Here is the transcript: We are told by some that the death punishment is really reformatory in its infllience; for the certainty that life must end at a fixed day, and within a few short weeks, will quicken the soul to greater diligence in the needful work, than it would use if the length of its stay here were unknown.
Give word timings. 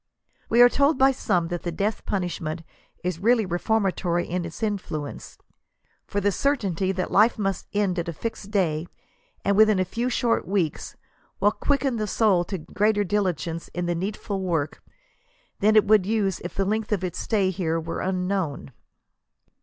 We 0.49 0.63
are 0.63 0.67
told 0.67 0.97
by 0.97 1.11
some 1.11 1.49
that 1.49 1.61
the 1.61 1.71
death 1.71 2.07
punishment 2.07 2.63
is 3.03 3.19
really 3.19 3.45
reformatory 3.45 4.27
in 4.27 4.45
its 4.45 4.63
infllience; 4.63 5.37
for 6.07 6.19
the 6.19 6.31
certainty 6.31 6.91
that 6.91 7.11
life 7.11 7.37
must 7.37 7.67
end 7.71 7.99
at 7.99 8.07
a 8.07 8.13
fixed 8.13 8.49
day, 8.49 8.87
and 9.45 9.55
within 9.55 9.77
a 9.77 9.85
few 9.85 10.09
short 10.09 10.47
weeks, 10.47 10.95
will 11.39 11.51
quicken 11.51 11.97
the 11.97 12.07
soul 12.07 12.43
to 12.45 12.57
greater 12.57 13.03
diligence 13.03 13.67
in 13.75 13.85
the 13.85 13.93
needful 13.93 14.41
work, 14.41 14.81
than 15.59 15.75
it 15.75 15.85
would 15.85 16.07
use 16.07 16.39
if 16.39 16.55
the 16.55 16.65
length 16.65 16.91
of 16.91 17.03
its 17.03 17.19
stay 17.19 17.51
here 17.51 17.79
were 17.79 18.01
unknown. 18.01 18.73